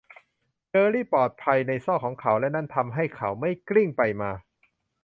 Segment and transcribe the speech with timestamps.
[0.69, 4.31] เจอร์รี่ปลอดภัยในซอกของเขา และนั้นทำให้เขาไม่กลิ้งไปมา